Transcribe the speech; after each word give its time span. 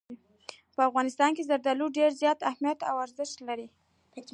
په 0.75 0.81
افغانستان 0.89 1.29
کې 1.35 1.47
زردالو 1.49 1.87
ډېر 1.97 2.11
زیات 2.21 2.39
اهمیت 2.51 2.79
او 2.89 2.95
ارزښت 3.05 3.37
لري. 3.47 3.67